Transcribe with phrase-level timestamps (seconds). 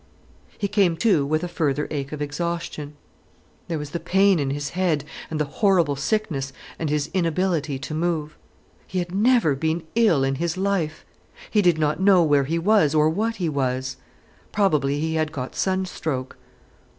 [0.57, 2.95] He came to with a further ache of exhaustion.
[3.67, 7.93] There was the pain in his head, and the horrible sickness, and his inability to
[7.93, 8.35] move.
[8.87, 11.05] He had never been ill in his life.
[11.51, 13.97] He did not know where he was or what he was.
[14.51, 16.35] Probably he had got sunstroke.